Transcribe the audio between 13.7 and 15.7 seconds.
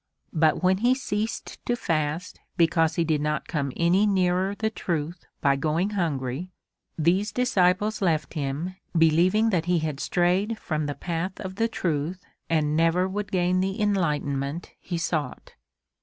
enlightenment he sought.